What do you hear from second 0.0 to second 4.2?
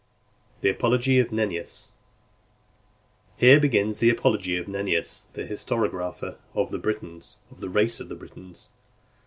II. THE APOLOGY OF NENNIUS Here begins the